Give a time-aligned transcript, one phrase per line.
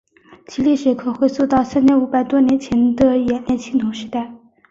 [0.47, 4.33] 其历史可回溯到三千五百多年前的冶炼青铜时代。